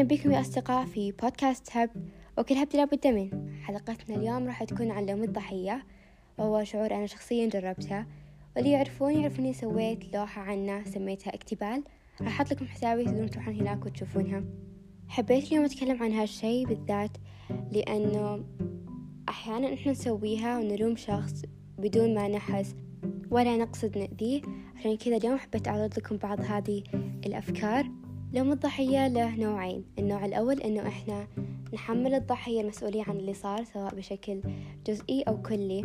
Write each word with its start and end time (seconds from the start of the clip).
أهلا 0.00 0.08
بكم 0.08 0.32
يا 0.32 0.40
أصدقاء 0.40 0.86
في 0.86 1.12
بودكاست 1.12 1.76
هب. 1.76 1.90
وكل 2.38 2.54
هبد 2.54 2.76
لابد 2.76 3.06
من. 3.06 3.50
حلقتنا 3.62 4.16
اليوم 4.16 4.46
راح 4.46 4.64
تكون 4.64 4.90
عن 4.90 5.06
لوم 5.06 5.22
الضحية 5.22 5.86
وهو 6.38 6.64
شعور 6.64 6.94
أنا 6.94 7.06
شخصيا 7.06 7.48
جربته 7.48 8.06
واللي 8.56 8.70
يعرفوني 8.70 9.52
سويت 9.52 10.14
لوحة 10.14 10.42
عنه 10.42 10.84
سميتها 10.84 11.34
اكتبال. 11.34 11.82
راح 12.20 12.40
أحط 12.40 12.52
لكم 12.52 12.66
حسابي 12.66 13.04
تقدرون 13.04 13.30
تروحون 13.30 13.54
هناك 13.54 13.86
وتشوفونها. 13.86 14.44
حبيت 15.08 15.48
اليوم 15.48 15.64
أتكلم 15.64 16.02
عن 16.02 16.12
هالشي 16.12 16.64
بالذات 16.64 17.16
لأنه 17.72 18.44
أحيانا 19.28 19.74
إحنا 19.74 19.92
نسويها 19.92 20.58
ونلوم 20.58 20.96
شخص 20.96 21.42
بدون 21.78 22.14
ما 22.14 22.28
نحس 22.28 22.74
ولا 23.30 23.56
نقصد 23.56 23.98
نأذيه 23.98 24.42
عشان 24.76 24.96
كذا 24.96 25.16
اليوم 25.16 25.38
حبيت 25.38 25.68
أعرض 25.68 25.98
لكم 25.98 26.16
بعض 26.16 26.40
هذه 26.40 26.82
الأفكار. 27.26 27.90
لوم 28.32 28.52
الضحية 28.52 29.08
له 29.08 29.36
نوعين 29.36 29.84
النوع 29.98 30.24
الأول 30.24 30.60
أنه 30.60 30.88
إحنا 30.88 31.26
نحمل 31.74 32.14
الضحية 32.14 32.60
المسؤولية 32.60 33.02
عن 33.02 33.16
اللي 33.16 33.34
صار 33.34 33.64
سواء 33.64 33.94
بشكل 33.94 34.40
جزئي 34.86 35.22
أو 35.22 35.42
كلي. 35.42 35.84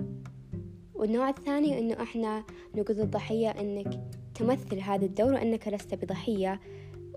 والنوع 0.93 1.29
الثاني 1.29 1.79
أنه 1.79 2.03
إحنا 2.03 2.43
نقول 2.75 2.97
للضحية 2.97 3.49
أنك 3.49 4.01
تمثل 4.35 4.79
هذا 4.79 5.05
الدور 5.05 5.33
وأنك 5.33 5.67
لست 5.67 5.93
بضحية 5.93 6.59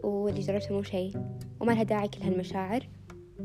واللي 0.02 0.40
جربته 0.40 0.74
مو 0.74 0.82
شيء. 0.82 1.12
وما 1.60 1.72
لها 1.72 1.82
داعي 1.82 2.08
كل 2.08 2.22
هالمشاعر. 2.22 2.88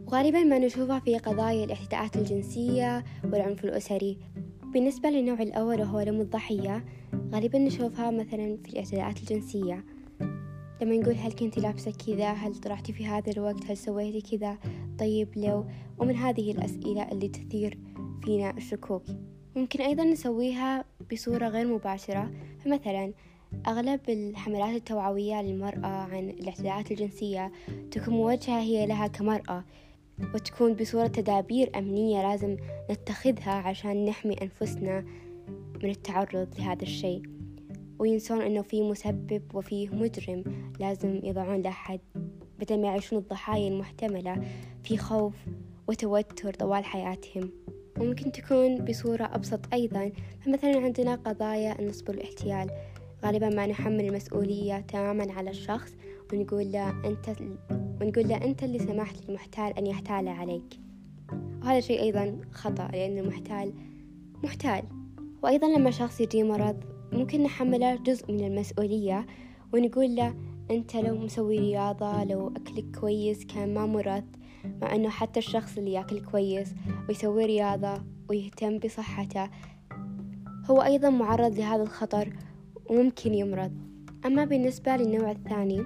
وغالبا 0.08 0.44
ما 0.44 0.60
نشوفها 0.60 1.00
في 1.00 1.18
قضايا 1.18 1.66
الاعتداءات 1.66 2.16
الجنسية 2.18 3.04
والعنف 3.24 3.66
الأسري. 3.66 4.18
بالنسبة 4.74 5.10
للنوع 5.10 5.42
الأول 5.42 5.82
وهو 5.82 6.02
لوم 6.02 6.22
الضحية 6.22 6.86
غالبا 7.34 7.60
نشوفها 7.60 8.12
مثلا 8.12 8.58
في 8.64 8.70
الاعتداءات 8.70 9.20
الجنسية. 9.20 9.86
لما 10.84 10.96
نقول 10.96 11.16
هل 11.16 11.32
كنتي 11.32 11.62
لابسة 11.62 11.92
كذا؟ 11.92 12.32
هل 12.32 12.56
طلعتي 12.56 12.94
في 12.94 13.06
هذا 13.06 13.32
الوقت؟ 13.32 13.66
هل 13.66 13.78
سويتي 13.78 14.38
كذا؟ 14.38 14.58
طيب 15.00 15.28
لو 15.36 15.66
ومن 15.98 16.16
هذه 16.16 16.52
الأسئلة 16.52 17.12
اللي 17.12 17.28
تثير 17.28 17.78
فينا 18.24 18.58
الشكوك. 18.58 19.04
ممكن 19.56 19.82
أيضا 19.82 20.04
نسويها 20.04 20.86
بصورة 21.12 21.48
غير 21.48 21.68
مباشرة. 21.68 22.32
فمثلا 22.66 23.14
أغلب 23.68 24.00
الحملات 24.10 24.76
التوعوية 24.76 25.42
للمرأة 25.42 25.88
عن 25.88 26.30
الاعتداءات 26.30 26.92
الجنسية 26.92 27.52
تكون 27.92 28.14
موجهة 28.14 28.60
هي 28.60 28.86
لها 28.86 29.08
كمرأة 29.08 29.64
وتكون 30.36 30.74
بصورة 30.74 31.08
تدابير 31.08 31.78
أمنية 31.78 32.22
لازم 32.22 32.58
نتخذها 32.92 33.52
عشان 33.52 34.06
نحمي 34.06 34.36
أنفسنا 34.42 35.06
من 35.84 35.90
التعرض 35.90 36.48
لهذا 36.60 36.84
الشيء. 36.84 37.33
وينسون 38.00 38.42
أنه 38.42 38.62
في 38.62 38.82
مسبب 38.82 39.42
وفيه 39.54 39.90
مجرم 39.90 40.44
لازم 40.80 41.20
يضعون 41.24 41.62
له 41.62 41.70
حد 41.70 42.00
بدل 42.60 42.82
ما 42.82 42.88
يعيشون 42.88 43.20
الضحايا 43.20 43.68
المحتملة 43.68 44.44
في 44.84 44.98
خوف 44.98 45.34
وتوتر 45.88 46.54
طوال 46.54 46.86
حياتهم. 46.86 47.50
وممكن 48.00 48.32
تكون 48.32 48.86
بصورة 48.86 49.24
أبسط 49.24 49.74
أيضا 49.74 50.12
فمثلا 50.42 50.80
عندنا 50.80 51.16
قضايا 51.16 51.80
النصب 51.80 52.10
والاحتيال. 52.10 52.70
غالبا 53.26 53.50
ما 53.50 53.66
نحمل 53.66 54.06
المسؤولية 54.06 54.80
تماما 54.80 55.34
على 55.34 55.50
الشخص 55.50 55.92
ونقول 56.34 56.72
له 56.72 56.90
أنت 56.90 57.40
ونقول 58.02 58.28
له 58.28 58.46
أنت 58.46 58.64
اللي 58.64 58.80
سمحت 58.80 59.16
للمحتال 59.28 59.78
أن 59.78 59.88
يحتال 59.88 60.28
عليك. 60.28 60.80
وهذا 61.62 61.80
شيء 61.80 62.02
أيضا 62.02 62.42
خطأ 62.52 62.88
لأن 62.88 63.18
المحتال 63.18 63.74
محتال. 64.44 64.84
وأيضا 65.44 65.68
لما 65.68 65.92
شخص 65.92 66.22
يجي 66.22 66.44
مرض 66.44 66.93
ممكن 67.14 67.44
نحمله 67.44 67.96
جزء 67.96 68.32
من 68.32 68.48
المسؤولية 68.48 69.26
ونقول 69.74 70.16
له 70.16 70.36
أنت 70.72 70.96
لو 70.96 71.18
مسوي 71.18 71.60
رياضة 71.60 72.24
لو 72.24 72.48
أكلك 72.48 73.00
كويس 73.00 73.46
كان 73.46 73.74
ما 73.74 73.86
مرض 73.86 74.24
مع 74.82 74.96
أنه 74.96 75.10
حتى 75.10 75.40
الشخص 75.40 75.78
اللي 75.78 75.94
يأكل 75.94 76.20
كويس 76.20 76.74
ويسوي 77.10 77.46
رياضة 77.46 78.04
ويهتم 78.30 78.80
بصحته 78.80 79.50
هو 80.70 80.82
أيضا 80.82 81.10
معرض 81.10 81.58
لهذا 81.58 81.84
الخطر 81.84 82.34
وممكن 82.90 83.34
يمرض. 83.34 83.72
أما 84.26 84.46
بالنسبة 84.46 84.96
للنوع 84.96 85.32
الثاني 85.32 85.84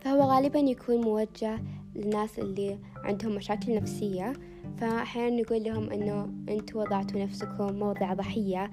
فهو 0.00 0.20
غالبا 0.20 0.58
يكون 0.58 0.96
موجه 0.96 1.60
للناس 1.94 2.38
اللي 2.38 2.78
عندهم 3.04 3.34
مشاكل 3.34 3.74
نفسية 3.74 4.32
فأحيانا 4.76 5.42
نقول 5.42 5.62
لهم 5.62 5.90
أنه 5.90 6.28
أنتوا 6.48 6.82
وضعتوا 6.82 7.20
نفسكم 7.20 7.72
موضع 7.72 8.14
ضحية 8.14 8.70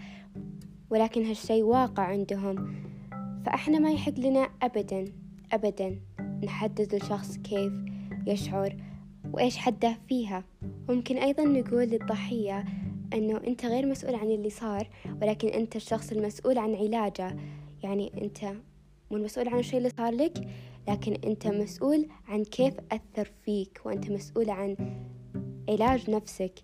ولكن 0.92 1.26
هالشي 1.26 1.64
واقع 1.64 2.04
عندهم. 2.04 2.76
فإحنا 3.46 3.80
ما 3.80 3.92
يحق 3.92 4.20
لنا 4.20 4.50
أبدا 4.62 5.06
أبدا 5.52 6.00
نحدد 6.44 6.94
الشخص 6.94 7.38
كيف 7.38 7.74
يشعر 8.28 8.76
وإيش 9.34 9.58
حده 9.58 9.98
فيها. 10.08 10.44
ممكن 10.90 11.18
أيضا 11.18 11.44
نقول 11.44 11.84
للضحية 11.84 12.66
أنه 13.14 13.38
أنت 13.48 13.66
غير 13.66 13.86
مسؤول 13.86 14.16
عن 14.16 14.32
اللي 14.32 14.50
صار 14.50 14.90
ولكن 15.22 15.48
أنت 15.48 15.76
الشخص 15.76 16.12
المسؤول 16.12 16.58
عن 16.58 16.76
علاجه. 16.76 17.36
يعني 17.84 18.12
أنت 18.22 18.44
مو 19.12 19.18
المسؤول 19.18 19.48
عن 19.48 19.60
الشيء 19.60 19.78
اللي 19.78 19.90
صار 19.90 20.14
لك 20.14 20.48
لكن 20.88 21.14
أنت 21.14 21.48
مسؤول 21.48 22.08
عن 22.28 22.44
كيف 22.44 22.74
أثر 22.92 23.32
فيك 23.46 23.82
وأنت 23.86 24.12
مسؤول 24.12 24.50
عن 24.50 24.76
علاج 25.70 26.10
نفسك 26.10 26.60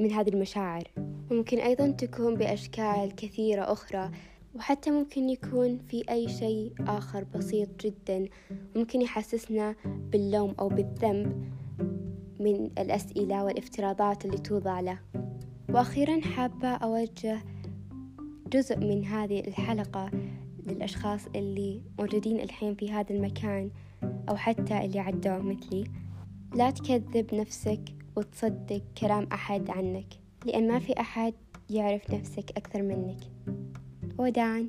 من 0.00 0.12
هذه 0.12 0.28
المشاعر. 0.28 1.07
ممكن 1.30 1.58
أيضا 1.58 1.90
تكون 1.90 2.34
بأشكال 2.34 3.14
كثيرة 3.16 3.72
أخرى 3.72 4.10
وحتى 4.54 4.90
ممكن 4.90 5.28
يكون 5.28 5.78
في 5.78 6.04
أي 6.10 6.28
شيء 6.28 6.72
آخر 6.80 7.24
بسيط 7.24 7.68
جدا. 7.80 8.28
ممكن 8.76 9.02
يحسسنا 9.02 9.74
باللوم 9.84 10.54
أو 10.60 10.68
بالذنب 10.68 11.52
من 12.40 12.70
الأسئلة 12.78 13.44
والافتراضات 13.44 14.24
اللي 14.24 14.38
توضع 14.38 14.80
له. 14.80 14.98
وأخيرا 15.68 16.20
حابة 16.20 16.68
أوجه 16.68 17.38
جزء 18.52 18.76
من 18.76 19.04
هذه 19.04 19.40
الحلقة 19.40 20.10
للأشخاص 20.66 21.26
اللي 21.36 21.82
موجودين 21.98 22.40
الحين 22.40 22.74
في 22.74 22.92
هذا 22.92 23.10
المكان 23.14 23.70
أو 24.28 24.36
حتى 24.36 24.84
اللي 24.84 24.98
عدوا 24.98 25.38
مثلي. 25.38 25.84
لا 26.54 26.70
تكذب 26.70 27.34
نفسك 27.34 27.80
وتصدق 28.16 28.82
كلام 29.00 29.28
أحد 29.32 29.70
عنك. 29.70 30.27
لأن 30.48 30.68
ما 30.68 30.78
في 30.78 31.00
أحد 31.00 31.34
يعرف 31.70 32.14
نفسك 32.14 32.50
أكثر 32.56 32.82
منك. 32.82 33.16
وداعا 34.18 34.68